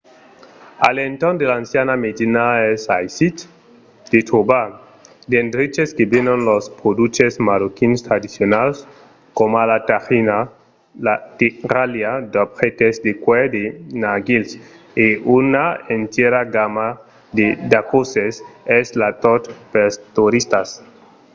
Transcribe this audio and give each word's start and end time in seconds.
a 0.87 0.89
l’entorn 0.95 1.35
de 1.39 1.45
l’anciana 1.49 1.95
medina 2.05 2.45
es 2.73 2.81
aisit 2.99 3.37
de 4.13 4.19
trobar 4.29 4.67
d’endreches 5.31 5.93
que 5.97 6.05
venon 6.13 6.39
los 6.49 6.65
produches 6.81 7.33
marroquins 7.47 7.99
tradicionals 8.07 8.77
coma 9.37 9.61
las 9.71 9.83
tajinas 9.89 10.45
la 11.07 11.15
terralha 11.39 12.11
d'objèctes 12.33 12.95
de 13.05 13.11
cuèr 13.23 13.45
de 13.55 13.63
narguils 14.03 14.49
e 15.05 15.07
una 15.39 15.65
entièra 15.97 16.41
gamma 16.55 16.87
de 17.37 17.45
daquòsses 17.71 18.35
mas 18.39 18.85
es 18.85 19.17
tot 19.25 19.41
pels 19.71 19.95
toristas 20.17 20.69